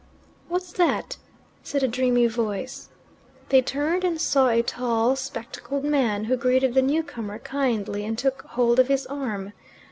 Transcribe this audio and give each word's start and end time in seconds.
"What's 0.49 0.71
that?" 0.73 1.17
said 1.61 1.83
a 1.83 1.87
dreamy 1.87 2.25
voice. 2.25 2.89
They 3.49 3.61
turned 3.61 4.03
and 4.03 4.19
saw 4.19 4.47
a 4.49 4.63
tall, 4.63 5.15
spectacled 5.15 5.83
man, 5.83 6.23
who 6.23 6.35
greeted 6.37 6.73
the 6.73 6.81
newcomer 6.81 7.37
kindly, 7.37 8.03
and 8.03 8.17
took 8.17 8.41
hold 8.47 8.79
of 8.79 8.87
his 8.87 9.05
arm. 9.05 9.53